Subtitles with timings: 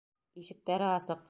[0.45, 1.19] Ишектәре асыҡ!